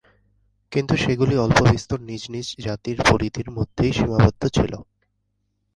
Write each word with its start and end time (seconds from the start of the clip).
কিন্তু 0.71 0.93
সেগুলি 0.95 1.35
অল্পবিস্তর 1.37 1.99
নিজ 2.01 2.23
নিজ 2.29 2.47
জাতির 2.59 2.97
পরিধির 3.09 3.47
মধ্যেই 3.51 3.91
সীমাবদ্ধ 3.91 4.41
ছিল। 4.47 4.73